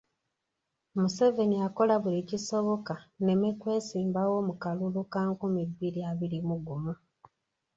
Museveni 0.97 1.55
akola 1.67 1.95
buli 2.03 2.21
kisoboka 2.29 2.95
nneme 3.19 3.49
kwesimbawo 3.61 4.35
mu 4.47 4.53
kalulu 4.63 5.01
ka 5.13 5.21
nkumi 5.31 5.61
bbiri 5.69 5.99
abiri 6.11 6.39
mu 6.47 6.55
gumu. 6.65 6.93